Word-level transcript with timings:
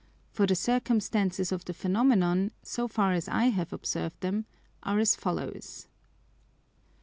For 0.31 0.47
the 0.47 0.55
circumstances 0.55 1.51
of 1.51 1.63
the 1.65 1.73
Phænomenon, 1.73 2.49
so 2.63 2.87
far 2.87 3.13
as 3.13 3.27
I 3.27 3.49
have 3.49 3.71
observed 3.71 4.19
them, 4.21 4.47
are 4.81 4.97
as 4.97 5.15
follows. 5.15 5.89